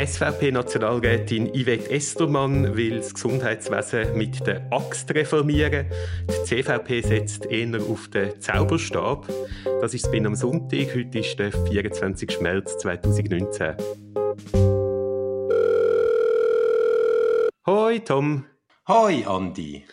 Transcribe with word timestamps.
SVP-Nationalrätin 0.00 1.52
Yvette 1.54 1.90
Estermann 1.90 2.74
will 2.74 2.96
das 2.96 3.12
Gesundheitswesen 3.12 4.16
mit 4.16 4.46
der 4.46 4.66
Axt 4.72 5.14
reformieren. 5.14 5.88
Die 6.26 6.44
CVP 6.44 7.02
setzt 7.02 7.44
eher 7.44 7.82
auf 7.82 8.08
den 8.08 8.40
Zauberstab. 8.40 9.28
Das 9.82 9.92
ist 9.92 10.06
es 10.06 10.24
am 10.24 10.34
Sonntag. 10.34 10.94
Heute 10.94 11.18
ist 11.18 11.38
der 11.38 11.52
24. 11.52 12.40
März 12.40 12.78
2019. 12.78 13.74
Hoi 17.66 17.98
Tom. 17.98 18.46
Hoi 18.88 19.26
Andi. 19.26 19.84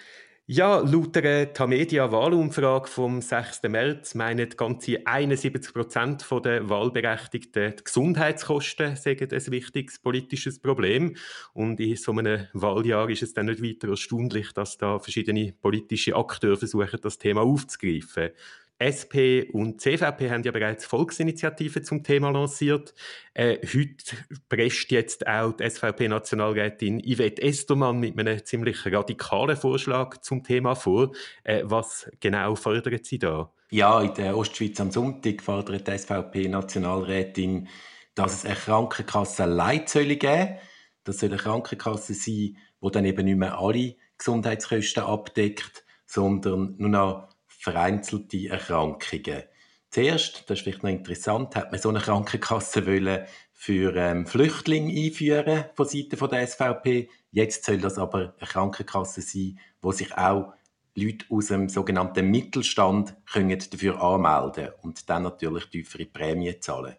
Ja, 0.50 0.80
laut 0.80 1.14
der 1.14 1.52
Tamedia-Wahlumfrage 1.52 2.88
vom 2.88 3.22
6. 3.22 3.64
März 3.64 4.16
meinen 4.16 4.50
ganze 4.52 5.06
71 5.06 5.74
Prozent 5.74 6.26
der 6.46 6.70
Wahlberechtigten 6.70 7.76
die 7.76 7.84
Gesundheitskosten 7.84 8.96
sagen 8.96 9.28
ein 9.30 9.52
wichtiges 9.52 10.00
politisches 10.00 10.60
Problem. 10.60 11.18
Und 11.52 11.82
in 11.82 11.98
so 11.98 12.14
einem 12.14 12.48
Wahljahr 12.54 13.10
ist 13.10 13.24
es 13.24 13.34
dann 13.34 13.48
nicht 13.48 13.62
weiter 13.62 13.90
erstaunlich, 13.90 14.54
dass 14.54 14.78
da 14.78 15.00
verschiedene 15.00 15.52
politische 15.52 16.16
Akteure 16.16 16.56
versuchen, 16.56 17.02
das 17.02 17.18
Thema 17.18 17.42
aufzugreifen. 17.42 18.30
SP 18.78 19.50
und 19.52 19.82
CVP 19.82 20.30
haben 20.30 20.44
ja 20.44 20.52
bereits 20.52 20.86
Volksinitiativen 20.86 21.84
zum 21.84 22.04
Thema 22.04 22.30
lanciert. 22.30 22.94
Äh, 23.34 23.58
heute 23.66 24.18
prescht 24.50 24.92
jetzt 24.92 25.26
auch 25.28 25.54
die 25.54 25.70
SVP-Nationalrätin 25.70 27.02
Yvette 27.02 27.42
Estermann 27.42 28.00
mit 28.00 28.18
einem 28.18 28.46
ziemlich 28.46 28.86
radikalen 28.86 29.58
Vorschlag 29.58 30.18
zum 30.18 30.44
Thema 30.44 30.76
vor. 30.76 31.12
Äh, 31.44 31.64
was 31.66 32.10
genau 32.20 32.56
fordert 32.56 33.06
sie 33.06 33.20
da? 33.20 33.52
Ja, 33.72 34.02
in 34.02 34.14
der 34.14 34.38
Ostschweiz 34.38 34.80
am 34.80 34.92
Sonntag 34.92 35.42
fordert 35.42 35.88
die 35.88 35.98
SVP-Nationalrätin, 35.98 37.68
dass 38.16 38.34
es 38.34 38.46
eine 38.46 38.56
Krankenkasse-Leitsäule 38.56 40.16
geben 40.18 40.58
Das 41.04 41.20
soll 41.20 41.30
eine 41.30 41.38
Krankenkasse 41.38 42.14
sein, 42.14 42.58
die 42.82 42.92
dann 42.92 43.06
eben 43.06 43.26
nicht 43.26 43.38
mehr 43.38 43.60
alle 43.60 43.96
Gesundheitskosten 44.18 45.04
abdeckt, 45.04 45.84
sondern 46.06 46.76
nur 46.78 46.90
noch 46.90 47.30
vereinzelte 47.72 48.48
Erkrankungen. 48.48 49.44
Zuerst, 49.90 50.50
das 50.50 50.60
ist 50.60 50.64
vielleicht 50.64 50.84
noch 50.84 50.90
interessant, 50.90 51.56
hat 51.56 51.72
man 51.72 51.82
so 51.82 51.90
eine 51.90 52.00
Krankenkasse 52.00 52.88
wollen 52.88 53.26
für 53.52 53.94
ähm, 53.98 54.26
Flüchtlinge 54.26 54.94
einführen 54.94 55.66
von 55.76 55.86
Seiten 55.86 56.30
der 56.30 56.48
SVP. 56.48 57.10
Jetzt 57.32 57.66
soll 57.66 57.80
das 57.80 57.98
aber 57.98 58.34
eine 58.38 58.48
Krankenkasse 58.48 59.22
sein, 59.22 59.60
wo 59.82 59.92
sich 59.92 60.18
auch 60.18 60.54
Leute 60.96 61.26
aus 61.30 61.48
dem 61.48 61.68
sogenannten 61.68 62.32
Mittelstand 62.32 63.16
können 63.26 63.60
dafür 63.70 64.02
anmelden 64.02 64.70
und 64.82 65.10
dann 65.10 65.24
natürlich 65.24 65.66
tiefere 65.66 66.06
Prämien 66.06 66.62
zahlen. 66.62 66.96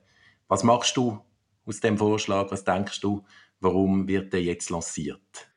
Was 0.49 0.65
machst 0.65 0.99
du 0.99 1.19
aus 1.65 1.81
dem 1.81 1.97
Vorschlag? 1.97 2.51
Was 2.51 2.65
denkst 2.65 3.01
du, 3.01 3.25
warum 3.61 4.07
wird 4.07 4.35
der 4.35 4.43
jetzt 4.43 4.69
lanciert? 4.69 5.48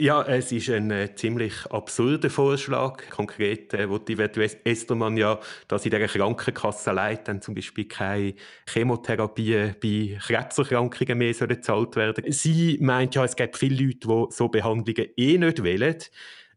Ja, 0.00 0.22
es 0.22 0.52
ist 0.52 0.70
ein 0.70 0.92
äh, 0.92 1.12
ziemlich 1.16 1.66
absurder 1.70 2.30
Vorschlag. 2.30 3.02
Konkret 3.10 3.74
äh, 3.74 3.90
will 3.90 3.98
die 3.98 4.16
Estermann 4.64 5.16
ja, 5.16 5.40
dass 5.66 5.84
in 5.84 5.90
dieser 5.90 6.06
Krankenkasse 6.06 6.94
dann 7.24 7.42
zum 7.42 7.56
Beispiel 7.56 7.86
keine 7.88 8.34
Chemotherapie 8.68 9.72
bei 9.82 10.16
Krebserkrankungen 10.20 11.18
mehr 11.18 11.34
gezahlt 11.34 11.96
werden 11.96 12.30
Sie 12.30 12.78
meint 12.80 13.16
ja, 13.16 13.24
es 13.24 13.34
gibt 13.34 13.56
viele 13.56 13.86
Leute, 13.86 14.06
die 14.06 14.26
so 14.30 14.48
Behandlungen 14.48 15.10
eh 15.16 15.36
nicht 15.36 15.64
wollen. 15.64 15.96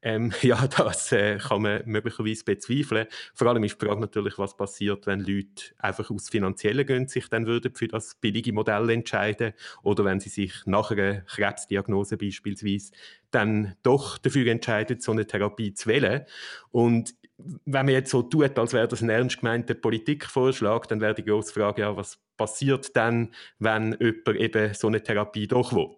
Ähm, 0.02 0.32
ja, 0.42 0.68
das 0.68 1.12
äh, 1.12 1.38
kann 1.38 1.62
man 1.62 1.84
möglicherweise 1.86 2.44
bezweifeln. 2.44 3.08
Vor 3.34 3.48
allem 3.48 3.64
ist 3.64 3.80
die 3.80 3.86
Frage 3.86 4.02
natürlich, 4.02 4.38
was 4.38 4.58
passiert, 4.58 5.06
wenn 5.08 5.20
Leute 5.20 5.66
einfach 5.78 6.10
aus 6.10 6.30
finanziellen 6.30 6.86
Gründen 6.86 7.08
sich 7.08 7.30
dann 7.30 7.46
würden 7.46 7.76
für 7.76 7.88
das 7.88 8.16
billige 8.16 8.54
Modell 8.54 8.90
entscheiden 8.90 9.54
oder 9.84 10.04
wenn 10.06 10.20
sie 10.20 10.30
sich 10.30 10.54
nach 10.66 10.92
einer 10.92 11.22
Krebsdiagnose 11.22 12.18
beispielsweise 12.18 12.92
dann 13.30 13.76
doch 13.84 14.18
dafür 14.18 14.48
entscheiden, 14.48 15.00
so 15.00 15.12
eine 15.12 15.26
Therapie 15.26 15.74
zu 15.74 15.88
wählen. 15.88 16.26
Und 16.72 17.16
wenn 17.66 17.86
man 17.86 17.94
jetzt 17.94 18.12
so 18.12 18.22
tut, 18.22 18.58
als 18.58 18.74
wäre 18.74 18.88
das 18.88 19.02
ein 19.02 19.10
ernst 19.10 19.40
gemeinter 19.40 19.74
Politikvorschlag, 19.74 20.88
dann 20.88 21.02
wäre 21.02 21.16
die 21.16 21.24
grosse 21.24 21.54
Frage, 21.54 21.82
ja, 21.82 21.96
was 21.96 22.20
passiert 22.42 22.96
dann, 22.96 23.30
wenn 23.60 23.96
jemand 24.00 24.40
eben 24.40 24.74
so 24.74 24.88
eine 24.88 25.04
Therapie 25.04 25.46
doch 25.46 25.74
will. 25.74 25.92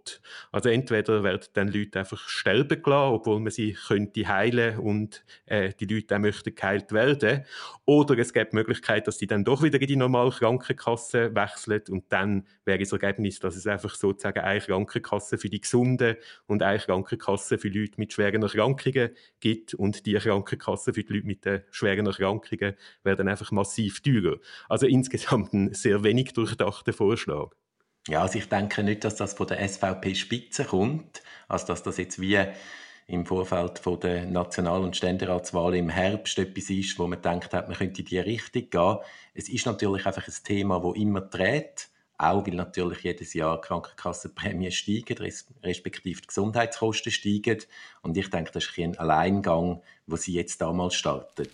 Also 0.51 0.67
entweder 0.67 1.23
werden 1.23 1.47
dann 1.53 1.69
Leute 1.69 1.99
einfach 1.99 2.27
sterben 2.27 2.83
gelassen, 2.83 3.13
obwohl 3.13 3.39
man 3.39 3.51
sie 3.51 3.77
könnte 3.87 4.27
heilen 4.27 4.77
und 4.79 5.23
äh, 5.45 5.71
die 5.79 5.85
Leute 5.85 6.15
auch 6.15 6.19
möchten 6.19 6.53
geheilt 6.53 6.91
werden. 6.91 7.45
Oder 7.85 8.17
es 8.17 8.33
gibt 8.33 8.51
die 8.51 8.57
Möglichkeit, 8.57 9.07
dass 9.07 9.19
sie 9.19 9.27
dann 9.27 9.45
doch 9.45 9.63
wieder 9.63 9.79
in 9.79 9.87
die 9.87 9.95
normale 9.95 10.31
Krankenkasse 10.31 11.33
wechseln 11.33 11.81
und 11.89 12.05
dann 12.09 12.45
wäre 12.65 12.79
das 12.79 12.91
Ergebnis, 12.91 13.39
dass 13.39 13.55
es 13.55 13.65
einfach 13.65 13.95
sozusagen 13.95 14.39
eine 14.39 14.59
Krankenkasse 14.59 15.37
für 15.37 15.49
die 15.49 15.61
Gesunden 15.61 16.17
und 16.47 16.61
eine 16.61 16.79
Krankenkasse 16.79 17.57
für 17.57 17.69
Leute 17.69 17.93
mit 17.97 18.11
schweren 18.11 18.41
Erkrankungen 18.41 19.11
gibt 19.39 19.75
und 19.75 20.05
die 20.05 20.15
Krankenkasse 20.15 20.93
für 20.93 21.03
die 21.03 21.13
Leute 21.13 21.27
mit 21.27 21.45
den 21.45 21.61
schweren 21.71 22.05
Erkrankungen 22.05 22.75
werden 23.03 23.27
einfach 23.29 23.51
massiv 23.51 24.01
teurer. 24.01 24.37
Also 24.67 24.87
insgesamt 24.87 25.53
ein 25.53 25.73
sehr 25.73 26.03
wenig 26.03 26.32
durchdachter 26.33 26.94
Vorschlag. 26.94 27.51
Ja, 28.07 28.21
also 28.21 28.38
ich 28.38 28.49
denke 28.49 28.83
nicht, 28.83 29.03
dass 29.05 29.16
das 29.16 29.33
von 29.33 29.47
der 29.47 29.66
SVP-Spitze 29.67 30.66
kommt, 30.66 31.21
also 31.47 31.67
dass 31.67 31.83
das 31.83 31.97
jetzt 31.97 32.19
wie 32.19 32.38
im 33.07 33.25
Vorfeld 33.25 33.79
von 33.79 33.99
der 33.99 34.25
National- 34.25 34.81
und 34.81 34.95
Ständeratswahl 34.95 35.75
im 35.75 35.89
Herbst 35.89 36.38
etwas 36.38 36.69
ist, 36.69 36.97
wo 36.99 37.07
man 37.07 37.22
denkt 37.22 37.53
hat, 37.53 37.67
man 37.67 37.77
könnte 37.77 38.01
in 38.01 38.07
die 38.07 38.19
Richtung 38.19 38.69
gehen. 38.69 38.97
Es 39.33 39.49
ist 39.49 39.66
natürlich 39.66 40.05
einfach 40.05 40.27
ein 40.27 40.33
Thema, 40.43 40.83
wo 40.83 40.93
immer 40.93 41.22
dreht, 41.22 41.89
auch 42.17 42.45
weil 42.45 42.55
natürlich 42.55 42.99
jedes 42.99 43.33
Jahr 43.33 43.59
Krankenkassenprämien 43.59 44.72
steigen, 44.72 45.17
respektive 45.63 46.22
die 46.22 46.27
Gesundheitskosten 46.27 47.11
steigen. 47.11 47.59
Und 48.01 48.17
ich 48.17 48.29
denke, 48.29 48.51
das 48.51 48.66
ist 48.66 48.77
ein 48.77 48.97
Alleingang, 48.97 49.81
wo 50.07 50.16
sie 50.16 50.33
jetzt 50.33 50.61
damals 50.61 50.95
startet. 50.95 51.51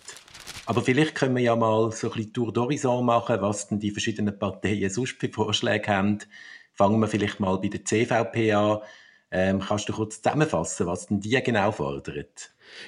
Aber 0.66 0.82
vielleicht 0.82 1.14
können 1.14 1.34
wir 1.34 1.42
ja 1.42 1.56
mal 1.56 1.90
so 1.92 2.08
ein 2.10 2.16
bisschen 2.16 2.32
Tour 2.32 2.52
d'Horizon 2.52 3.02
machen, 3.02 3.40
was 3.40 3.68
denn 3.68 3.80
die 3.80 3.90
verschiedenen 3.90 4.38
Parteien 4.38 4.90
sonst 4.90 5.18
für 5.18 5.28
Vorschläge 5.28 5.88
haben. 5.88 6.18
Fangen 6.74 7.00
wir 7.00 7.08
vielleicht 7.08 7.40
mal 7.40 7.58
bei 7.58 7.68
der 7.68 7.84
CVP 7.84 8.52
an. 8.52 8.78
Ähm, 9.32 9.60
kannst 9.60 9.88
du 9.88 9.92
kurz 9.92 10.20
zusammenfassen, 10.20 10.86
was 10.86 11.06
denn 11.06 11.20
die 11.20 11.40
genau 11.42 11.70
fordern? 11.70 12.24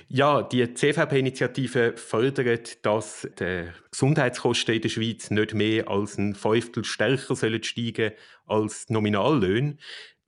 Ja, 0.09 0.43
die 0.43 0.75
CVP-Initiative 0.75 1.97
fördert, 1.97 2.85
dass 2.85 3.29
die 3.39 3.69
Gesundheitskosten 3.91 4.75
in 4.75 4.83
der 4.83 4.89
Schweiz 4.89 5.31
nicht 5.31 5.55
mehr 5.55 5.89
als 5.89 6.19
ein 6.19 6.35
Fünftel 6.35 6.85
stärker 6.85 7.37
sollen 7.37 7.63
steigen 7.63 8.13
als 8.47 8.89
Nominallöhne. 8.89 9.77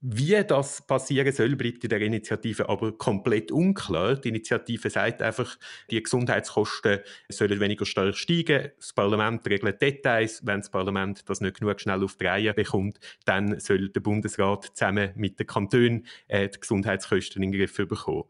Wie 0.06 0.44
das 0.44 0.86
passieren 0.86 1.32
soll, 1.32 1.56
bleibt 1.56 1.82
in 1.82 1.88
der 1.88 2.02
Initiative 2.02 2.68
aber 2.68 2.92
komplett 2.92 3.50
unklar. 3.50 4.16
Die 4.16 4.28
Initiative 4.28 4.90
sagt 4.90 5.22
einfach, 5.22 5.56
die 5.90 6.02
Gesundheitskosten 6.02 6.98
sollen 7.30 7.58
weniger 7.58 7.86
stark 7.86 8.14
steigen. 8.14 8.72
Das 8.76 8.92
Parlament 8.92 9.48
regelt 9.48 9.80
Details. 9.80 10.44
Wenn 10.44 10.60
das 10.60 10.70
Parlament 10.70 11.26
das 11.26 11.40
nicht 11.40 11.58
genug 11.58 11.80
schnell 11.80 12.04
auf 12.04 12.16
die 12.16 12.26
Reihe 12.26 12.52
bekommt, 12.52 13.00
dann 13.24 13.58
soll 13.60 13.88
der 13.88 14.00
Bundesrat 14.00 14.72
zusammen 14.74 15.12
mit 15.14 15.38
den 15.38 15.46
Kantonen 15.46 16.06
äh, 16.28 16.50
die 16.50 16.60
Gesundheitskosten 16.60 17.42
in 17.42 17.52
den 17.52 17.58
Griff 17.58 17.74
bekommen. 17.74 18.24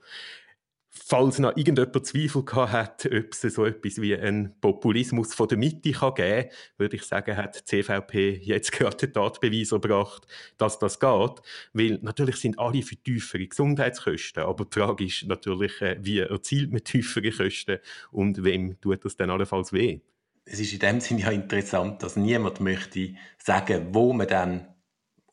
Falls 0.97 1.39
noch 1.39 1.57
irgendjemand 1.57 2.07
Zweifel 2.07 2.45
gehabt 2.45 2.73
hat, 2.73 3.07
ob 3.07 3.33
es 3.33 3.41
so 3.41 3.67
etwas 3.67 4.01
wie 4.01 4.17
einen 4.17 4.59
Populismus 4.61 5.35
von 5.35 5.49
der 5.49 5.59
Mitte 5.59 5.81
geben 5.81 6.15
kann, 6.15 6.45
würde 6.79 6.97
ich 6.97 7.03
sagen, 7.03 7.37
hat 7.37 7.59
die 7.59 7.65
CVP 7.83 8.41
jetzt 8.43 8.73
gerade 8.73 8.97
den 8.97 9.13
Tatbeweis 9.13 9.73
erbracht, 9.73 10.27
dass 10.57 10.79
das 10.79 11.01
geht. 11.01 11.43
Weil 11.73 11.99
natürlich 12.01 12.37
sind 12.37 12.59
alle 12.59 12.83
für 12.83 12.97
tiefere 12.97 13.47
Gesundheitskosten, 13.47 14.45
aber 14.45 14.65
die 14.65 14.79
Frage 14.79 15.05
ist 15.05 15.27
natürlich, 15.27 15.81
äh, 15.83 15.99
wie 16.01 16.21
erzielt 16.21 16.73
man 16.73 16.85
tiefere 16.85 17.33
Kosten 17.33 17.79
und 18.13 18.45
wem 18.45 18.81
tut 18.81 19.05
das 19.05 19.17
dann 19.17 19.31
allenfalls 19.31 19.73
weh? 19.73 20.01
Es 20.47 20.61
ist 20.61 20.73
in 20.73 20.79
dem 20.79 21.01
Sinne 21.01 21.23
ja 21.23 21.31
interessant, 21.31 22.03
dass 22.03 22.17
niemand 22.17 22.61
möchte 22.61 23.15
sagen, 23.39 23.89
wo 23.91 24.13
man 24.13 24.29
dann 24.29 24.69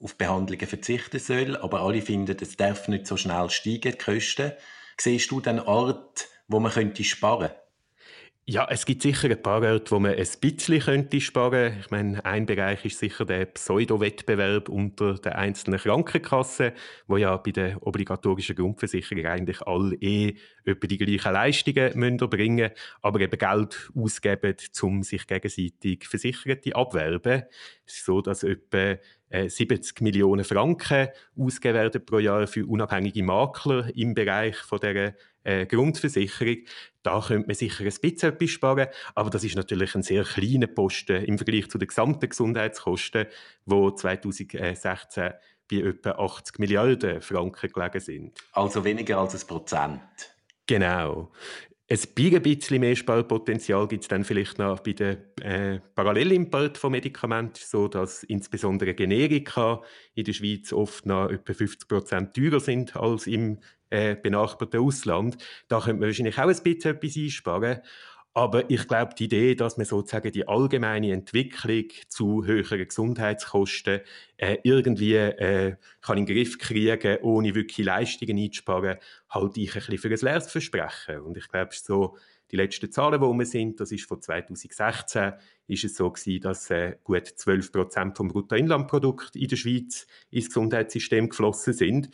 auf 0.01 0.15
Behandlungen 0.15 0.67
verzichten 0.67 1.19
soll, 1.19 1.55
aber 1.57 1.81
alle 1.81 2.01
finden, 2.01 2.35
es 2.41 2.57
darf 2.57 2.87
nicht 2.87 3.05
so 3.05 3.15
schnell 3.15 3.49
steigen, 3.49 3.91
die 3.91 3.97
Kosten. 3.97 4.53
Siehst 5.03 5.31
du 5.31 5.42
den 5.42 5.59
Ort, 5.59 6.30
wo 6.48 6.59
man 6.59 6.71
könnte 6.71 7.03
sparen 7.03 7.48
könnte? 7.48 7.62
Ja, 8.45 8.68
es 8.69 8.86
gibt 8.86 9.01
sicher 9.01 9.31
ein 9.31 9.42
paar 9.42 9.63
Orte, 9.63 9.89
wo 9.89 9.98
man 9.98 10.12
ein 10.13 10.27
bisschen 10.39 10.80
könnte 10.80 11.19
sparen. 11.19 11.80
Ich 11.80 11.89
meine, 11.89 12.24
ein 12.24 12.45
Bereich 12.45 12.86
ist 12.86 13.00
sicher 13.00 13.25
der 13.25 13.45
Pseudo-Wettbewerb 13.45 14.69
unter 14.69 15.15
den 15.15 15.33
einzelnen 15.33 15.80
Krankenkassen, 15.80 16.74
wo 17.07 17.18
ja 17.18 17.36
bei 17.38 17.50
der 17.50 17.81
obligatorischen 17.81 18.56
Grundversicherung 18.56 19.25
eigentlich 19.25 19.63
alle 19.63 19.95
eh 19.95 20.36
etwa 20.65 20.86
die 20.86 21.00
gleichen 21.00 21.33
Leistungen 21.33 21.98
müssen 21.98 22.19
erbringen 22.19 22.69
aber 23.01 23.21
eben 23.21 23.39
Geld 23.39 23.92
ausgeben, 23.95 24.56
um 24.83 25.01
sich 25.01 25.25
gegenseitig 25.25 26.07
Versicherte 26.07 26.75
abwerben. 26.75 27.45
Es 27.88 27.95
ist 27.95 28.06
so, 28.06 28.21
dass 28.21 28.44
etwa 28.44 28.98
70 29.31 29.99
äh, 29.99 30.03
Millionen 30.03 30.43
Franken 30.43 31.09
ausgegeben 31.37 31.75
werden 31.75 32.05
pro 32.05 32.19
Jahr 32.19 32.47
für 32.47 32.65
unabhängige 32.65 33.23
Makler 33.23 33.89
im 33.95 34.13
Bereich 34.13 34.57
von 34.57 34.79
der 34.79 35.15
äh, 35.43 35.65
Grundversicherung. 35.65 36.57
Da 37.03 37.23
könnte 37.25 37.47
man 37.47 37.55
sicher 37.55 37.83
ein 37.83 37.85
bisschen 37.85 38.33
etwas 38.33 38.49
sparen, 38.49 38.87
aber 39.15 39.29
das 39.29 39.43
ist 39.43 39.55
natürlich 39.55 39.95
ein 39.95 40.03
sehr 40.03 40.23
kleiner 40.23 40.67
Posten 40.67 41.23
im 41.23 41.37
Vergleich 41.37 41.69
zu 41.69 41.77
den 41.77 41.87
gesamten 41.87 42.29
Gesundheitskosten, 42.29 43.27
die 43.65 43.95
2016 43.95 45.33
bei 45.71 45.77
etwa 45.77 46.11
80 46.11 46.59
Milliarden 46.59 47.21
Franken 47.21 47.71
gelegen 47.71 47.99
sind. 47.99 48.39
Also 48.51 48.83
weniger 48.83 49.17
als 49.19 49.41
ein 49.41 49.47
Prozent. 49.47 50.01
Genau. 50.67 51.31
Ein 51.91 52.41
bisschen 52.41 52.79
mehr 52.79 52.95
Sparpotenzial 52.95 53.85
gibt 53.85 54.03
es 54.03 54.07
dann 54.07 54.23
vielleicht 54.23 54.57
noch 54.57 54.79
bei 54.79 54.93
den 54.93 55.17
äh, 55.41 55.81
Parallelimport 55.93 56.77
von 56.77 56.93
Medikamenten, 56.93 57.59
so 57.61 57.89
dass 57.89 58.23
insbesondere 58.23 58.93
Generika 58.93 59.81
in 60.15 60.23
der 60.23 60.31
Schweiz 60.31 60.71
oft 60.71 61.05
noch 61.05 61.29
etwa 61.29 61.53
50 61.53 61.89
Prozent 61.89 62.33
teurer 62.33 62.61
sind 62.61 62.95
als 62.95 63.27
im 63.27 63.59
äh, 63.89 64.15
benachbarten 64.15 64.79
Ausland. 64.79 65.38
Da 65.67 65.81
könnte 65.81 65.99
man 65.99 66.07
wahrscheinlich 66.07 66.38
auch 66.38 66.43
ein 66.43 66.63
bisschen 66.63 66.95
etwas 66.95 67.17
einsparen. 67.17 67.81
Aber 68.33 68.69
ich 68.69 68.87
glaube, 68.87 69.13
die 69.13 69.25
Idee, 69.25 69.55
dass 69.55 69.75
man 69.75 69.85
sozusagen 69.85 70.31
die 70.31 70.47
allgemeine 70.47 71.11
Entwicklung 71.11 71.85
zu 72.07 72.45
höheren 72.45 72.87
Gesundheitskosten 72.87 73.99
äh, 74.37 74.57
irgendwie 74.63 75.15
äh, 75.15 75.75
kann 76.01 76.17
in 76.17 76.25
den 76.25 76.35
Griff 76.35 76.57
kriegen, 76.57 77.17
ohne 77.23 77.53
wirklich 77.55 77.85
Leistungen 77.85 78.37
einzusparen, 78.37 78.99
halte 79.29 79.59
ich 79.59 79.75
ein 79.75 79.81
bisschen 79.81 79.97
für 79.97 80.07
ein 80.07 80.19
leeres 80.21 80.49
Versprechen. 80.49 81.19
Und 81.19 81.35
ich 81.35 81.49
glaube, 81.49 81.71
so 81.73 82.15
die 82.51 82.55
letzten 82.55 82.91
Zahlen, 82.91 83.21
die 83.21 83.37
wir 83.37 83.45
sind, 83.45 83.79
das 83.79 83.91
ist 83.91 84.07
von 84.07 84.21
2016, 84.21 85.33
ist 85.67 85.83
es 85.83 85.95
so 85.95 86.09
gewesen, 86.09 86.41
dass 86.41 86.69
äh, 86.69 86.95
gut 87.03 87.27
12 87.27 87.71
Prozent 87.71 88.17
vom 88.17 88.29
Bruttoinlandprodukt 88.29 89.35
in 89.35 89.47
der 89.47 89.55
Schweiz 89.57 90.07
ins 90.29 90.47
Gesundheitssystem 90.47 91.29
geflossen 91.29 91.73
sind. 91.73 92.09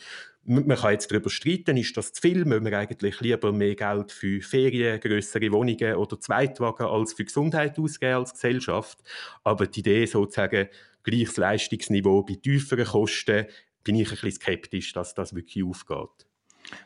Man 0.50 0.66
kann 0.66 0.92
jetzt 0.92 1.10
darüber 1.10 1.28
streiten, 1.28 1.76
ist 1.76 1.94
das 1.94 2.14
zu 2.14 2.22
viel? 2.22 2.46
Müssen 2.46 2.64
wir 2.64 2.78
eigentlich 2.78 3.20
lieber 3.20 3.52
mehr 3.52 3.74
Geld 3.74 4.10
für 4.10 4.40
Ferien, 4.40 4.98
größere 4.98 5.52
Wohnungen 5.52 5.94
oder 5.96 6.18
Zweitwagen 6.18 6.86
als 6.86 7.12
für 7.12 7.26
Gesundheit 7.26 7.78
ausgeben 7.78 8.14
als 8.14 8.32
Gesellschaft? 8.32 8.98
Aber 9.44 9.66
die 9.66 9.80
Idee 9.80 10.06
sozusagen, 10.06 10.68
gleiches 11.02 11.36
Leistungsniveau 11.36 12.22
bei 12.22 12.36
tieferen 12.36 12.86
Kosten, 12.86 13.44
bin 13.84 13.96
ich 13.96 14.08
ein 14.08 14.14
bisschen 14.14 14.32
skeptisch, 14.32 14.94
dass 14.94 15.14
das 15.14 15.34
wirklich 15.34 15.64
aufgeht. 15.64 16.26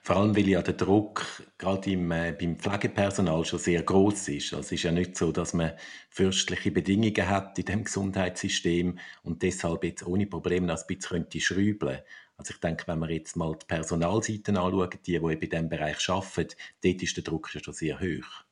Vor 0.02 0.16
allem, 0.16 0.36
weil 0.36 0.48
ja 0.48 0.62
der 0.62 0.74
Druck 0.74 1.24
gerade 1.58 1.90
im, 1.90 2.10
äh, 2.10 2.34
beim 2.38 2.56
Pflegepersonal 2.56 3.44
schon 3.44 3.58
sehr 3.58 3.82
groß 3.82 4.28
ist. 4.28 4.54
Also 4.54 4.66
es 4.66 4.72
ist 4.72 4.82
ja 4.84 4.92
nicht 4.92 5.16
so, 5.16 5.32
dass 5.32 5.54
man 5.54 5.72
fürstliche 6.10 6.70
Bedingungen 6.70 7.28
hat 7.28 7.58
in 7.58 7.64
dem 7.64 7.84
Gesundheitssystem 7.84 8.98
und 9.22 9.42
deshalb 9.42 9.84
jetzt 9.84 10.06
ohne 10.06 10.26
Probleme 10.26 10.66
noch 10.66 10.78
ein 10.78 10.86
bisschen 10.86 11.22
könnte 11.22 11.40
schrübeln. 11.40 11.98
Also 12.42 12.54
ich 12.54 12.60
denke, 12.60 12.88
wenn 12.88 12.98
wir 12.98 13.08
jetzt 13.08 13.36
mal 13.36 13.54
die 13.54 13.66
Personalseiten 13.66 14.56
anschauen, 14.56 14.90
die, 15.06 15.20
die 15.20 15.32
in 15.32 15.38
diesem 15.38 15.68
Bereich 15.68 16.08
arbeiten, 16.08 16.56
dort 16.82 17.02
ist 17.02 17.16
der 17.16 17.22
Druck 17.22 17.48
schon 17.48 17.72
sehr 17.72 18.00
hoch. 18.00 18.44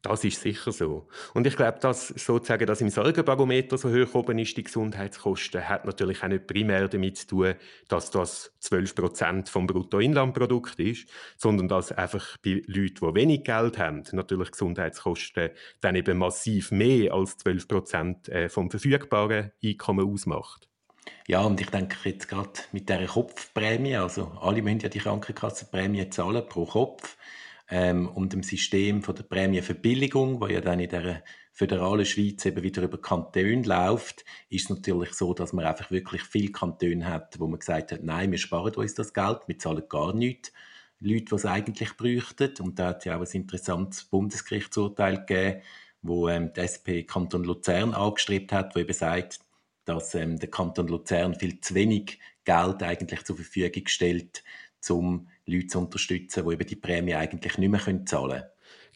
Das 0.00 0.24
ist 0.24 0.40
sicher 0.40 0.72
so. 0.72 1.06
Und 1.34 1.46
ich 1.46 1.54
glaube, 1.54 1.78
dass 1.78 2.08
sozusagen, 2.08 2.66
dass 2.66 2.80
im 2.80 2.88
Sorgenbarometer 2.88 3.76
so 3.76 3.90
hoch 3.90 4.14
oben 4.14 4.38
ist, 4.38 4.56
die 4.56 4.62
Gesundheitskosten, 4.62 5.68
hat 5.68 5.84
natürlich 5.84 6.22
auch 6.22 6.28
nicht 6.28 6.46
primär 6.46 6.88
damit 6.88 7.18
zu 7.18 7.26
tun, 7.26 7.54
dass 7.88 8.10
das 8.10 8.54
12 8.60 8.94
Prozent 8.94 9.48
vom 9.50 9.66
Bruttoinlandprodukt 9.66 10.80
ist, 10.80 11.10
sondern 11.36 11.68
dass 11.68 11.92
einfach 11.92 12.38
bei 12.42 12.62
Leuten, 12.66 13.06
die 13.06 13.14
wenig 13.14 13.44
Geld 13.44 13.76
haben, 13.76 14.02
natürlich 14.12 14.52
Gesundheitskosten 14.52 15.50
dann 15.82 15.94
eben 15.94 16.16
massiv 16.16 16.70
mehr 16.70 17.12
als 17.12 17.36
12 17.36 17.68
Prozent 17.68 18.28
äh, 18.30 18.48
vom 18.48 18.70
verfügbaren 18.70 19.52
Einkommen 19.62 20.10
ausmacht. 20.10 20.70
Ja, 21.28 21.40
und 21.40 21.60
ich 21.60 21.70
denke 21.70 21.96
jetzt 22.08 22.28
gerade 22.28 22.50
mit 22.72 22.88
der 22.88 23.06
Kopfprämie, 23.06 23.96
also 23.96 24.32
alle 24.40 24.62
müssen 24.62 24.80
ja 24.80 24.88
die 24.88 25.00
Krankenkassenprämie 25.00 26.08
zahlen 26.10 26.48
pro 26.48 26.66
Kopf 26.66 27.16
ähm, 27.68 28.08
und 28.08 28.32
dem 28.32 28.42
System 28.42 29.02
von 29.02 29.14
der 29.14 29.24
Prämienverbilligung, 29.24 30.40
wo 30.40 30.46
ja 30.46 30.60
dann 30.60 30.80
in 30.80 30.88
der 30.88 31.22
föderalen 31.52 32.04
Schweiz 32.04 32.44
eben 32.44 32.62
wieder 32.62 32.82
über 32.82 33.00
Kantone 33.00 33.62
läuft, 33.62 34.24
ist 34.50 34.64
es 34.64 34.70
natürlich 34.70 35.14
so, 35.14 35.32
dass 35.32 35.52
man 35.52 35.64
einfach 35.64 35.90
wirklich 35.90 36.22
viele 36.22 36.52
Kantone 36.52 37.06
hat, 37.06 37.40
wo 37.40 37.46
man 37.46 37.58
gesagt 37.58 37.92
hat, 37.92 38.02
nein, 38.02 38.30
wir 38.30 38.38
sparen 38.38 38.74
uns 38.74 38.94
das 38.94 39.14
Geld, 39.14 39.40
wir 39.46 39.58
zahlen 39.58 39.88
gar 39.88 40.14
nichts. 40.14 40.52
Leute, 41.00 41.24
die 41.24 41.34
es 41.34 41.46
eigentlich 41.46 41.96
bräuchten. 41.96 42.54
Und 42.60 42.78
da 42.78 42.88
hat 42.88 43.04
ja 43.04 43.16
auch 43.16 43.20
ein 43.20 43.32
interessantes 43.32 44.04
Bundesgerichtsurteil 44.04 45.24
gegeben, 45.24 45.62
wo 46.02 46.28
ähm, 46.28 46.52
die 46.52 46.60
SP 46.60 47.04
Kanton 47.04 47.44
Luzern 47.44 47.94
angestrebt 47.94 48.52
hat, 48.52 48.74
wo 48.74 48.80
eben 48.80 48.92
sagt, 48.92 49.40
dass 49.86 50.14
ähm, 50.14 50.38
der 50.38 50.50
Kanton 50.50 50.88
Luzern 50.88 51.34
viel 51.34 51.60
zu 51.60 51.74
wenig 51.74 52.18
Geld 52.44 52.82
eigentlich 52.82 53.24
zur 53.24 53.36
Verfügung 53.36 53.86
stellt, 53.86 54.44
um 54.88 55.28
Leute 55.46 55.68
zu 55.68 55.78
unterstützen, 55.78 56.44
die 56.46 56.52
eben 56.52 56.66
die 56.66 56.76
Prämie 56.76 57.14
eigentlich 57.14 57.58
nicht 57.58 57.70
mehr 57.70 58.06
zahlen 58.06 58.30
können. 58.30 58.44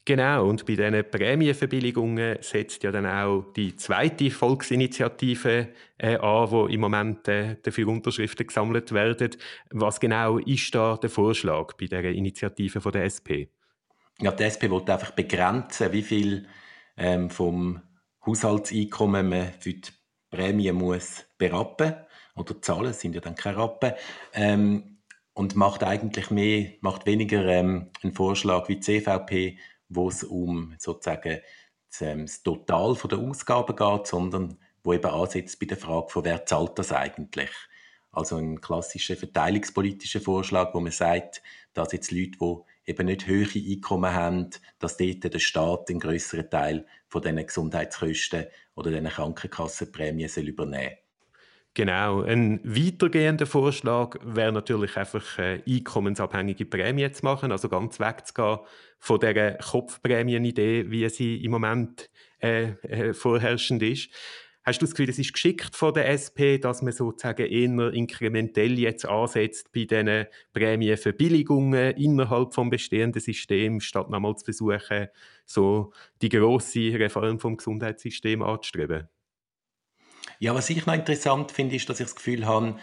Genau, 0.06 0.48
und 0.48 0.64
bei 0.64 0.76
diesen 0.76 1.04
Prämienverbilligungen 1.10 2.38
setzt 2.40 2.82
ja 2.82 2.90
dann 2.90 3.06
auch 3.06 3.52
die 3.54 3.76
zweite 3.76 4.30
Volksinitiative 4.30 5.68
äh, 5.98 6.16
an, 6.16 6.50
wo 6.50 6.66
im 6.66 6.80
Moment 6.80 7.28
äh, 7.28 7.56
dafür 7.62 7.88
Unterschriften 7.88 8.46
gesammelt 8.46 8.92
werden. 8.92 9.30
Was 9.70 10.00
genau 10.00 10.38
ist 10.38 10.74
da 10.74 10.96
der 10.96 11.10
Vorschlag 11.10 11.74
bei 11.74 11.86
der 11.86 12.04
Initiative 12.04 12.80
von 12.80 12.92
der 12.92 13.04
SP? 13.12 13.52
Ja, 14.20 14.32
die 14.32 14.44
SP 14.48 14.72
will 14.72 14.82
einfach 14.90 15.12
begrenzen, 15.12 15.92
wie 15.92 16.02
viel 16.02 16.46
ähm, 16.96 17.28
vom 17.28 17.82
Haushaltseinkommen 18.24 19.28
man 19.28 19.52
für 19.60 19.74
die 19.74 19.90
Prämie 20.30 20.72
muss 20.72 21.26
berappen 21.38 21.94
oder 22.36 22.60
zahlen, 22.62 22.92
sind 22.92 23.14
ja 23.14 23.20
dann 23.20 23.34
keine 23.34 23.58
Rappen. 23.58 23.92
Ähm, 24.32 24.98
und 25.32 25.56
macht 25.56 25.84
eigentlich 25.84 26.30
mehr, 26.30 26.72
macht 26.80 27.06
weniger 27.06 27.44
ähm, 27.46 27.90
einen 28.02 28.12
Vorschlag 28.12 28.68
wie 28.68 28.76
die 28.76 28.80
CVP, 28.80 29.58
wo 29.88 30.08
es 30.08 30.24
um 30.24 30.74
sozusagen 30.78 31.40
das, 31.88 32.00
ähm, 32.02 32.26
das 32.26 32.42
Total 32.42 32.94
der 32.94 33.18
Ausgaben 33.18 33.76
geht, 33.76 34.06
sondern 34.06 34.58
wo 34.82 34.92
eben 34.92 35.10
ansetzt 35.10 35.58
bei 35.60 35.66
der 35.66 35.76
Frage 35.76 36.08
von 36.08 36.24
wer 36.24 36.46
zahlt 36.46 36.78
das 36.78 36.92
eigentlich. 36.92 37.50
Also 38.12 38.36
ein 38.36 38.60
klassischer 38.60 39.16
verteilungspolitischer 39.16 40.20
Vorschlag, 40.20 40.74
wo 40.74 40.80
man 40.80 40.92
sagt, 40.92 41.42
dass 41.74 41.92
jetzt 41.92 42.10
Leute, 42.10 42.32
die 42.40 42.56
eben 42.86 43.06
nicht 43.06 43.28
hohe 43.28 43.46
Einkommen 43.54 44.12
haben, 44.12 44.50
dass 44.78 44.96
dort 44.96 45.24
der 45.24 45.38
Staat 45.38 45.88
den 45.88 46.00
größeren 46.00 46.50
Teil 46.50 46.86
von 47.08 47.22
diesen 47.22 47.46
Gesundheitskosten 47.46 48.46
oder 48.74 48.90
diesen 48.90 49.08
Krankenkassenprämien 49.08 50.30
übernehmen 50.36 50.88
soll. 50.88 50.98
Genau. 51.74 52.22
Ein 52.22 52.60
weitergehender 52.64 53.46
Vorschlag 53.46 54.16
wäre 54.24 54.50
natürlich 54.50 54.96
einfach 54.96 55.38
äh, 55.38 55.62
einkommensabhängige 55.68 56.64
Prämien 56.64 57.14
zu 57.14 57.24
machen, 57.24 57.52
also 57.52 57.68
ganz 57.68 58.00
wegzugehen 58.00 58.58
von 58.98 59.20
der 59.20 59.56
Kopfprämienidee, 59.58 60.90
wie 60.90 61.08
sie 61.08 61.36
im 61.44 61.52
Moment 61.52 62.10
äh, 62.40 62.70
äh, 62.82 63.14
vorherrschend 63.14 63.82
ist. 63.82 64.10
Hast 64.62 64.82
du 64.82 64.84
das 64.84 64.90
Gefühl, 64.90 65.08
es 65.08 65.18
ist 65.18 65.32
geschickt 65.32 65.74
von 65.74 65.94
der 65.94 66.10
SP, 66.12 66.60
dass 66.60 66.82
man 66.82 66.92
sozusagen 66.92 67.46
eher 67.46 67.92
inkrementell 67.94 68.78
jetzt 68.78 69.06
ansetzt 69.06 69.72
bei 69.72 69.84
diesen 69.84 70.26
Prämienverbilligungen 70.52 71.96
innerhalb 71.96 72.50
des 72.50 72.70
bestehenden 72.70 73.22
Systems, 73.22 73.84
statt 73.84 74.10
nochmal 74.10 74.36
zu 74.36 74.44
versuchen, 74.44 75.08
so 75.46 75.92
die 76.20 76.28
grosse 76.28 76.98
Reform 76.98 77.40
vom 77.40 77.56
Gesundheitssystem 77.56 78.42
anzustreben? 78.42 79.08
Ja, 80.40 80.54
was 80.54 80.68
ich 80.68 80.84
noch 80.84 80.94
interessant 80.94 81.52
finde, 81.52 81.76
ist, 81.76 81.88
dass 81.88 82.00
ich 82.00 82.06
das 82.06 82.16
Gefühl 82.16 82.46
habe, 82.46 82.76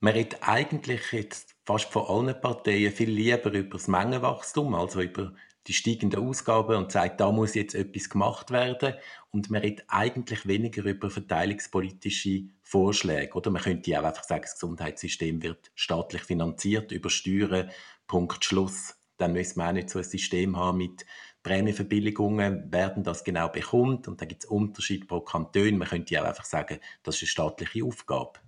man 0.00 0.12
redet 0.14 0.38
eigentlich 0.42 1.12
jetzt 1.12 1.56
fast 1.64 1.92
von 1.92 2.06
allen 2.06 2.40
Parteien 2.40 2.92
viel 2.92 3.10
lieber 3.10 3.52
über 3.52 3.76
das 3.76 3.88
Mengenwachstum, 3.88 4.74
also 4.74 5.02
über 5.02 5.34
die 5.68 5.74
steigenden 5.74 6.26
Ausgaben 6.26 6.76
und 6.76 6.90
sagt, 6.90 7.20
da 7.20 7.30
muss 7.30 7.54
jetzt 7.54 7.74
etwas 7.74 8.08
gemacht 8.08 8.50
werden. 8.50 8.94
Und 9.30 9.50
man 9.50 9.60
redet 9.60 9.84
eigentlich 9.88 10.46
weniger 10.46 10.82
über 10.82 11.10
verteilungspolitische 11.10 12.44
Vorschläge. 12.62 13.34
Oder 13.34 13.50
man 13.50 13.62
könnte 13.62 14.00
auch 14.00 14.04
einfach 14.04 14.24
sagen, 14.24 14.42
das 14.42 14.54
Gesundheitssystem 14.54 15.42
wird 15.42 15.70
staatlich 15.74 16.22
finanziert 16.22 16.90
über 16.90 17.10
Steuern, 17.10 17.70
Punkt 18.06 18.44
Schluss. 18.44 18.96
Dann 19.18 19.34
müssen 19.34 19.60
wir 19.60 19.68
auch 19.68 19.72
nicht 19.72 19.90
so 19.90 19.98
ein 19.98 20.04
System 20.04 20.56
haben 20.56 20.78
mit 20.78 21.04
Prämienverbilligungen, 21.42 22.72
werden 22.72 23.04
das 23.04 23.22
genau 23.22 23.48
bekommt. 23.48 24.08
Und 24.08 24.20
da 24.20 24.24
gibt 24.24 24.44
es 24.44 24.50
Unterschiede 24.50 25.06
pro 25.06 25.20
Kanton. 25.20 25.78
Man 25.78 25.88
könnte 25.88 26.20
auch 26.20 26.26
einfach 26.26 26.44
sagen, 26.44 26.78
das 27.02 27.16
ist 27.16 27.22
eine 27.22 27.28
staatliche 27.28 27.84
Aufgabe. 27.84 28.40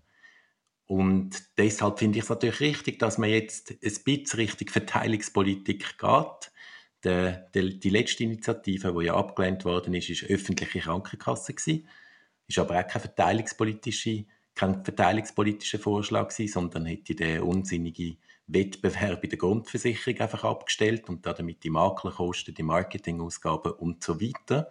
Und 0.87 1.57
deshalb 1.57 2.01
finde 2.01 2.19
ich 2.19 2.25
es 2.25 2.31
natürlich 2.31 2.61
richtig, 2.61 2.99
dass 2.99 3.17
man 3.17 3.31
jetzt 3.31 3.71
ein 3.71 3.79
bisschen 4.05 4.41
Richtung 4.41 4.69
Verteilungspolitik 4.69 5.99
geht. 5.99 6.53
Die, 7.05 7.35
die, 7.55 7.81
die 7.81 7.91
letzte 7.91 8.25
Initiative, 8.25 8.95
die 8.99 9.07
ja 9.07 9.15
abgelehnt 9.15 9.65
worden 9.65 9.95
ist, 9.95 10.11
ist 10.11 10.25
öffentliche 10.25 10.81
Krankenkasse 10.81 11.55
gewesen. 11.55 11.89
Ist 12.47 12.59
aber 12.59 12.79
auch 12.79 12.87
kein 12.87 13.01
verteilungspolitischer, 13.01 14.25
kein 14.55 14.85
verteilungspolitischer 14.85 15.79
Vorschlag 15.79 16.29
gewesen, 16.29 16.53
sondern 16.53 16.87
hätte 16.87 17.15
der 17.15 17.47
unsinnige 17.47 18.17
Wettbewerb 18.49 19.23
in 19.25 19.31
der 19.31 19.39
Grundversicherung 19.39 20.21
einfach 20.21 20.45
abgestellt 20.45 21.09
und 21.09 21.25
damit 21.25 21.63
die 21.65 21.71
Maklerkosten, 21.71 22.55
die 22.55 22.63
Marketingausgaben 22.63 23.73
und 23.73 24.03
so 24.03 24.21
weiter. 24.21 24.71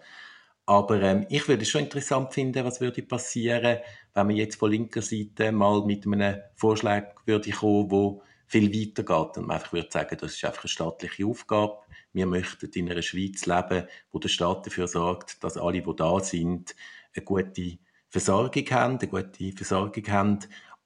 Aber 0.65 1.01
ähm, 1.01 1.25
ich 1.29 1.48
würde 1.48 1.63
es 1.63 1.69
schon 1.69 1.86
interessant 1.86 2.33
finden, 2.33 2.63
was 2.63 2.79
würde 2.79 3.01
passieren, 3.01 3.79
wenn 4.13 4.27
man 4.27 4.36
jetzt 4.36 4.57
von 4.57 4.69
linker 4.69 5.01
Seite 5.01 5.51
mal 5.51 5.83
mit 5.83 6.05
einem 6.05 6.41
Vorschlag 6.55 7.15
würde 7.25 7.50
kommen, 7.50 7.89
wo 7.89 8.21
viel 8.50 8.74
weiter 8.74 9.03
geht 9.03 9.38
und 9.38 9.48
man 9.48 9.58
einfach 9.58 9.72
würde 9.72 9.89
sagen, 9.91 10.18
das 10.20 10.36
ist 10.36 10.44
einfach 10.44 10.63
eine 10.63 10.70
staatliche 10.70 11.25
Aufgabe. 11.25 11.77
Wir 12.12 12.25
möchten 12.25 12.70
in 12.72 12.91
einer 12.91 13.01
Schweiz 13.01 13.46
leben, 13.46 13.88
wo 14.12 14.20
der 14.20 14.29
Staat 14.29 14.65
dafür 14.65 14.88
sorgt, 14.88 15.44
dass 15.44 15.58
alle, 15.58 15.82
die 15.82 15.96
da 15.96 16.20
sind, 16.20 16.75
eine 17.15 17.24
gute 17.24 17.77
Versorgung 18.10 18.65
haben, 18.72 19.00
eine 19.00 19.08
gute 19.08 19.51
Versorgung 19.53 20.08
haben 20.08 20.39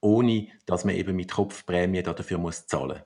ohne 0.04 0.48
dass 0.66 0.84
man 0.84 0.94
eben 0.94 1.16
mit 1.16 1.32
Kopfprämie 1.32 2.02
dafür 2.02 2.38
muss 2.38 2.66
zahlen 2.66 2.98
muss. 2.98 3.00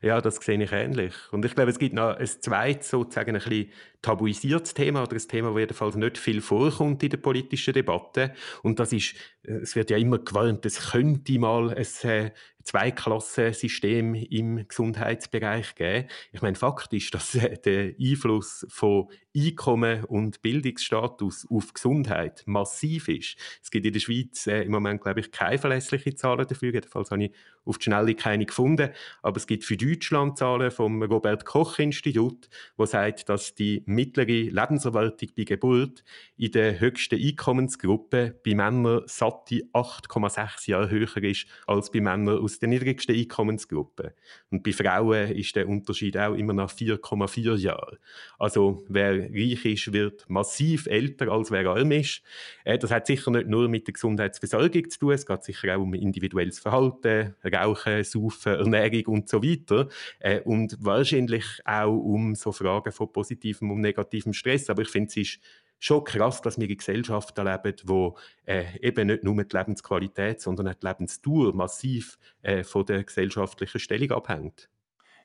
Ja, 0.00 0.20
das 0.20 0.36
sehe 0.36 0.60
ich 0.60 0.72
ähnlich. 0.72 1.14
Und 1.30 1.44
ich 1.44 1.54
glaube, 1.54 1.70
es 1.70 1.78
gibt 1.78 1.94
noch 1.94 2.16
ein 2.16 2.26
zweites, 2.26 2.88
sozusagen 2.88 3.36
ein 3.36 3.42
bisschen 3.42 3.70
tabuisiertes 4.02 4.74
Thema 4.74 5.02
oder 5.02 5.16
ein 5.16 5.28
Thema, 5.28 5.54
wo 5.54 5.58
jedenfalls 5.58 5.94
nicht 5.94 6.18
viel 6.18 6.40
vorkommt 6.40 7.02
in 7.02 7.10
der 7.10 7.18
politischen 7.18 7.72
Debatte. 7.72 8.34
Und 8.62 8.80
das 8.80 8.92
ist, 8.92 9.14
äh, 9.44 9.54
es 9.54 9.76
wird 9.76 9.90
ja 9.90 9.96
immer 9.96 10.18
gewarnt, 10.18 10.66
es 10.66 10.90
könnte 10.90 11.38
mal 11.38 11.70
ein 11.70 11.86
äh, 12.10 12.30
Zweiklassensystem 12.64 14.14
im 14.14 14.66
Gesundheitsbereich 14.68 15.74
geben. 15.74 16.08
Ich 16.32 16.42
meine, 16.42 16.56
Fakt 16.56 16.92
ist, 16.92 17.14
dass 17.14 17.34
äh, 17.34 17.56
der 17.58 17.94
Einfluss 18.00 18.66
von 18.68 19.08
Einkommen 19.34 20.04
und 20.04 20.42
Bildungsstatus 20.42 21.46
auf 21.50 21.72
Gesundheit 21.72 22.42
massiv 22.46 23.08
ist. 23.08 23.36
Es 23.62 23.70
gibt 23.70 23.86
in 23.86 23.92
der 23.92 24.00
Schweiz 24.00 24.46
äh, 24.46 24.62
im 24.62 24.72
Moment, 24.72 25.00
glaube 25.00 25.20
ich, 25.20 25.30
keine 25.30 25.58
verlässliche 25.58 26.14
Zahlen 26.14 26.46
dafür. 26.46 26.72
Jedenfalls 26.72 27.10
habe 27.10 27.24
ich 27.24 27.32
auf 27.64 27.78
die 27.78 27.84
Schnelle 27.84 28.14
keine 28.14 28.46
gefunden. 28.46 28.90
Aber 29.22 29.36
es 29.36 29.46
gibt 29.46 29.64
für 29.64 29.76
Deutschland 29.76 30.38
Zahlen 30.38 30.70
vom 30.70 31.02
Robert 31.02 31.44
Koch 31.44 31.78
Institut, 31.78 32.48
wo 32.76 32.84
sagt, 32.84 33.28
dass 33.28 33.54
die 33.54 33.82
mittlere 33.94 34.50
Lebenserwartung 34.50 35.28
bei 35.36 35.44
Geburt 35.44 36.04
in 36.36 36.52
der 36.52 36.80
höchsten 36.80 37.20
Einkommensgruppe 37.20 38.34
bei 38.44 38.54
Männern 38.54 39.02
satte 39.06 39.62
8,6 39.72 40.70
Jahre 40.70 40.90
höher 40.90 41.16
ist 41.22 41.46
als 41.66 41.90
bei 41.90 42.00
Männern 42.00 42.38
aus 42.38 42.58
der 42.58 42.68
niedrigsten 42.68 43.16
Einkommensgruppe. 43.16 44.14
Und 44.50 44.62
bei 44.62 44.72
Frauen 44.72 45.30
ist 45.32 45.56
der 45.56 45.68
Unterschied 45.68 46.16
auch 46.16 46.34
immer 46.34 46.52
nach 46.52 46.72
4,4 46.72 47.56
Jahren. 47.56 47.98
Also 48.38 48.84
wer 48.88 49.30
reich 49.30 49.64
ist, 49.64 49.92
wird 49.92 50.28
massiv 50.28 50.86
älter, 50.86 51.28
als 51.28 51.50
wer 51.50 51.66
arm 51.66 51.92
ist. 51.92 52.22
Äh, 52.64 52.78
das 52.78 52.90
hat 52.90 53.06
sicher 53.06 53.30
nicht 53.30 53.48
nur 53.48 53.68
mit 53.68 53.86
der 53.86 53.94
Gesundheitsversorgung 53.94 54.88
zu 54.90 54.98
tun, 54.98 55.12
es 55.12 55.26
geht 55.26 55.44
sicher 55.44 55.76
auch 55.76 55.82
um 55.82 55.94
individuelles 55.94 56.58
Verhalten, 56.58 57.34
Rauchen, 57.44 58.04
Saufen, 58.04 58.54
Ernährung 58.54 59.14
und 59.14 59.28
so 59.28 59.42
weiter. 59.42 59.88
Äh, 60.18 60.40
und 60.40 60.76
wahrscheinlich 60.80 61.44
auch 61.64 61.96
um 61.96 62.34
so 62.34 62.52
Fragen 62.52 62.92
von 62.92 63.12
positivem 63.12 63.70
und 63.70 63.81
negativem 63.82 64.32
Stress. 64.32 64.70
Aber 64.70 64.82
ich 64.82 64.88
finde, 64.88 65.10
es 65.10 65.16
ist 65.16 65.40
schon 65.78 66.04
krass, 66.04 66.40
dass 66.40 66.58
wir 66.58 66.70
in 66.70 66.76
Gesellschaften 66.76 67.44
leben, 67.44 67.74
wo 67.84 68.16
äh, 68.46 68.78
eben 68.80 69.08
nicht 69.08 69.24
nur 69.24 69.42
die 69.42 69.56
Lebensqualität, 69.56 70.40
sondern 70.40 70.68
auch 70.68 70.74
die 70.74 70.86
Lebensdauer 70.86 71.54
massiv 71.54 72.18
äh, 72.42 72.62
von 72.62 72.86
der 72.86 73.04
gesellschaftlichen 73.04 73.80
Stellung 73.80 74.12
abhängt. 74.12 74.68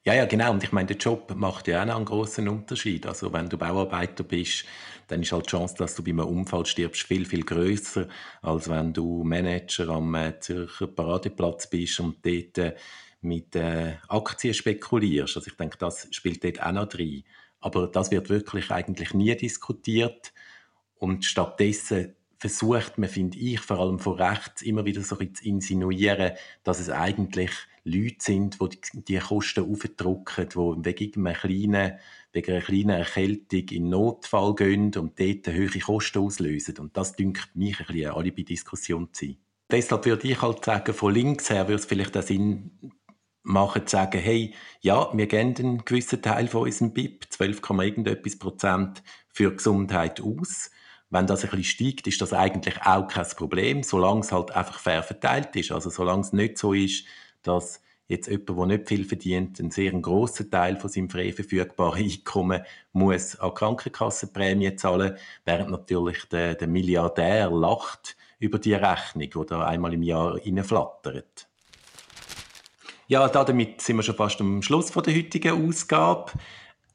Ja, 0.08 0.14
ja, 0.14 0.26
genau. 0.26 0.52
Und 0.52 0.64
ich 0.64 0.72
meine, 0.72 0.88
der 0.88 0.96
Job 0.96 1.36
macht 1.36 1.68
ja 1.68 1.84
auch 1.84 1.96
einen 1.96 2.06
großen 2.06 2.48
Unterschied. 2.48 3.06
Also 3.06 3.34
wenn 3.34 3.50
du 3.50 3.58
Bauarbeiter 3.58 4.24
bist, 4.24 4.64
dann 5.08 5.22
ist 5.22 5.34
halt 5.34 5.48
die 5.48 5.50
Chance, 5.50 5.76
dass 5.78 5.96
du 5.96 6.04
bei 6.04 6.12
einem 6.12 6.26
Unfall 6.26 6.66
stirbst, 6.66 7.04
viel, 7.04 7.26
viel 7.26 7.44
größer, 7.44 8.08
als 8.42 8.70
wenn 8.70 8.94
du 8.94 9.24
Manager 9.26 9.90
am 9.90 10.16
äh, 10.16 10.40
Zürcher 10.40 10.88
Paradeplatz 10.88 11.70
bist 11.70 12.00
und 12.00 12.26
dort 12.26 12.58
äh, 12.58 12.76
mit 13.20 13.56
äh, 13.56 13.96
Aktien 14.08 14.54
spekulierst. 14.54 15.36
Also 15.36 15.50
ich 15.50 15.58
denke, 15.58 15.78
das 15.78 16.08
spielt 16.12 16.44
dort 16.44 16.62
auch 16.64 16.72
noch 16.72 16.88
drin. 16.88 17.24
Aber 17.60 17.88
das 17.88 18.12
wird 18.12 18.30
wirklich 18.30 18.72
eigentlich 18.72 19.14
nie 19.14 19.36
diskutiert. 19.36 20.34
Und 20.96 21.26
stattdessen 21.26 22.16
versucht 22.38 22.98
man, 22.98 23.10
finde 23.10 23.38
ich, 23.38 23.60
vor 23.60 23.80
allem 23.80 24.00
von 24.00 24.20
rechts 24.20 24.62
immer 24.62 24.86
wieder 24.86 25.02
so 25.02 25.16
zu 25.16 25.44
insinuieren, 25.44 26.34
dass 26.64 26.80
es 26.80 26.90
eigentlich 26.90 27.52
Leute 27.84 28.18
sind, 28.20 28.60
die 28.62 29.04
die 29.04 29.18
Kosten 29.18 29.72
aufdrücken, 29.72 30.50
die 30.50 30.86
wegen 30.86 31.26
einer 31.26 31.38
kleinen, 31.38 31.94
wegen 32.34 32.52
einer 32.52 32.62
kleinen 32.62 32.90
Erkältung 32.90 33.70
in 33.70 33.90
Notfall 33.90 34.56
gehen 34.56 34.94
und 34.96 35.20
dort 35.20 35.48
höhere 35.48 35.80
Kosten 35.80 36.20
auslösen. 36.20 36.78
Und 36.80 36.98
das 36.98 37.16
dünkt 37.16 37.56
mich 37.56 37.80
ein 37.80 37.86
bisschen 37.88 38.08
eine 38.08 38.16
Alibi-Diskussion 38.16 39.10
zu 39.14 39.26
sein. 39.26 39.38
Deshalb 39.70 40.06
würde 40.06 40.28
ich 40.28 40.42
halt 40.42 40.64
sagen, 40.64 40.94
von 40.94 41.14
links 41.14 41.50
her 41.50 41.68
würde 41.68 41.82
es 41.82 41.86
vielleicht 41.86 42.16
den 42.16 42.22
Sinn 42.22 42.72
machen, 43.48 43.88
zu 43.88 43.96
sagen, 43.96 44.20
hey, 44.20 44.54
ja, 44.82 45.10
wir 45.14 45.28
geben 45.28 45.56
einen 45.58 45.86
gewissen 45.86 46.22
Teil 46.22 46.48
von 46.48 46.64
unserem 46.64 46.94
BIP, 46.94 47.26
12, 47.30 47.62
irgendetwas 47.70 48.38
Prozent, 48.38 49.02
für 49.34 49.56
Gesundheit 49.56 50.22
aus. 50.22 50.72
Wenn 51.10 51.28
das 51.28 51.44
ein 51.44 51.50
bisschen 51.52 51.64
steigt, 51.64 52.08
ist 52.08 52.22
das 52.22 52.34
eigentlich 52.34 52.82
auch 52.84 53.08
kein 53.08 53.28
Problem, 53.36 53.84
solange 53.84 54.22
es 54.22 54.32
halt 54.32 54.52
einfach 54.52 54.80
fair 54.80 55.04
verteilt 55.04 55.56
ist. 55.56 55.72
Also 55.72 55.90
solange 55.90 56.22
es 56.22 56.34
nicht 56.34 56.58
so 56.58 56.74
ist, 56.74 57.06
dass 57.44 57.82
jetzt 58.08 58.28
jemand, 58.28 58.50
der 58.50 58.66
nicht 58.66 58.88
viel 58.88 59.06
verdient, 59.06 59.60
einen 59.60 59.72
sehr 59.72 59.92
grossen 59.92 60.52
Teil 60.52 60.78
von 60.78 60.90
seinem 60.90 61.10
frei 61.10 61.32
verfügbaren 61.32 62.04
Einkommen 62.12 62.62
muss 62.92 63.38
an 63.38 63.54
Krankenkassenprämie 63.54 64.76
zahlen, 64.76 65.18
während 65.46 65.72
natürlich 65.72 66.26
der, 66.26 66.56
der 66.56 66.68
Milliardär 66.68 67.50
lacht 67.52 68.18
über 68.40 68.60
die 68.60 68.74
Rechnung, 68.74 69.30
die 69.30 69.46
da 69.48 69.66
einmal 69.66 69.94
im 69.94 70.04
Jahr 70.04 70.36
reinflattert. 70.36 71.48
Ja, 73.10 73.30
damit 73.30 73.80
sind 73.80 73.96
wir 73.96 74.04
schon 74.04 74.16
fast 74.16 74.42
am 74.42 74.62
Schluss 74.62 74.90
von 74.90 75.02
der 75.02 75.16
heutigen 75.16 75.66
Ausgabe. 75.66 76.34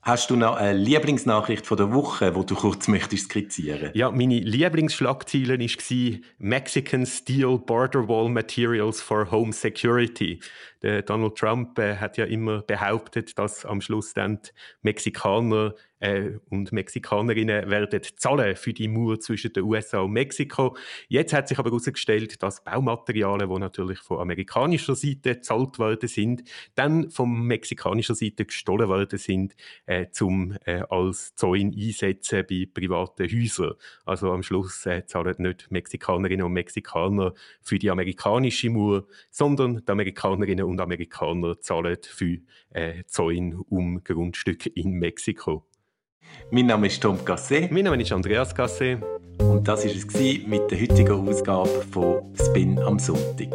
Hast 0.02 0.28
du 0.28 0.36
noch 0.36 0.56
eine 0.56 0.76
Lieblingsnachricht 0.78 1.64
von 1.64 1.78
der 1.78 1.92
Woche, 1.92 2.34
wo 2.34 2.42
du 2.42 2.54
kurz 2.54 2.86
möchtest 2.86 3.30
skizzieren? 3.30 3.92
Ja, 3.94 4.10
meine 4.10 4.40
Lieblingsschlagziele 4.40 5.58
war 5.58 6.18
Mexican 6.38 7.06
Steel 7.06 7.56
Border 7.56 8.08
Wall 8.08 8.28
Materials 8.28 9.00
for 9.00 9.30
Home 9.30 9.54
Security. 9.54 10.40
Der 10.82 11.02
Donald 11.02 11.36
Trump 11.36 11.78
äh, 11.78 11.96
hat 11.96 12.16
ja 12.16 12.24
immer 12.24 12.62
behauptet, 12.62 13.38
dass 13.38 13.64
am 13.64 13.80
Schluss 13.80 14.14
dann 14.14 14.40
Mexikaner 14.82 15.74
äh, 16.02 16.32
und 16.50 16.72
Mexikanerinnen 16.72 17.70
werden 17.70 18.00
zahlen 18.16 18.56
für 18.56 18.72
die 18.72 18.88
Mauer 18.88 19.20
zwischen 19.20 19.52
den 19.52 19.62
USA 19.62 20.00
und 20.00 20.12
Mexiko. 20.12 20.76
Jetzt 21.08 21.32
hat 21.32 21.48
sich 21.48 21.58
aber 21.58 21.70
herausgestellt, 21.70 22.42
dass 22.42 22.64
Baumaterialien, 22.64 23.48
die 23.48 23.58
natürlich 23.58 24.00
von 24.00 24.18
amerikanischer 24.18 24.96
Seite 24.96 25.34
gezahlt 25.34 25.78
worden 25.78 26.08
sind, 26.08 26.42
dann 26.74 27.10
von 27.10 27.46
mexikanischer 27.46 28.14
Seite 28.14 28.44
gestohlen 28.44 28.88
worden 28.88 29.18
sind, 29.18 29.54
äh, 29.86 30.06
zum 30.10 30.56
äh, 30.64 30.82
als 30.90 31.34
Zäune 31.36 31.72
einsetzen 31.76 32.44
bei 32.48 32.66
privaten 32.72 33.28
Häusern. 33.28 33.74
Also 34.04 34.32
am 34.32 34.42
Schluss 34.42 34.84
äh, 34.86 35.06
zahlen 35.06 35.36
nicht 35.38 35.70
Mexikanerinnen 35.70 36.44
und 36.44 36.52
Mexikaner 36.52 37.32
für 37.60 37.78
die 37.78 37.90
amerikanische 37.90 38.70
Mauer, 38.70 39.04
sondern 39.30 39.84
die 39.84 39.92
Amerikanerinnen 39.92 40.64
und 40.64 40.71
Amerikaner 40.80 41.60
zahlen 41.60 41.98
für 42.02 42.38
äh, 42.70 43.04
Zäune 43.06 43.58
um 43.68 44.02
Grundstücke 44.02 44.70
in 44.70 44.92
Mexiko. 44.92 45.64
Mein 46.50 46.66
Name 46.66 46.86
ist 46.86 47.02
Tom 47.02 47.24
Gasset. 47.24 47.70
Mein 47.70 47.84
Name 47.84 48.00
ist 48.00 48.12
Andreas 48.12 48.54
Gasset. 48.54 49.02
Und 49.38 49.66
das 49.66 49.84
war 49.84 49.92
es 49.92 50.46
mit 50.46 50.70
der 50.70 50.80
heutigen 50.80 51.28
Ausgabe 51.28 51.68
von 51.90 52.34
Spin 52.36 52.78
am 52.78 52.98
Sonntag. 52.98 53.50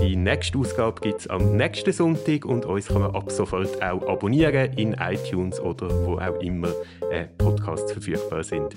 Die 0.00 0.16
nächste 0.16 0.58
Ausgabe 0.58 1.00
gibt 1.00 1.20
es 1.20 1.26
am 1.28 1.56
nächsten 1.56 1.92
Sonntag 1.92 2.44
und 2.44 2.64
uns 2.64 2.88
kann 2.88 3.02
man 3.02 3.14
ab 3.14 3.30
sofort 3.30 3.82
auch 3.82 4.06
abonnieren 4.08 4.72
in 4.74 4.94
iTunes 4.94 5.60
oder 5.60 5.88
wo 6.04 6.18
auch 6.18 6.40
immer 6.40 6.72
äh, 7.10 7.24
Podcasts 7.38 7.92
verfügbar 7.92 8.42
sind. 8.42 8.76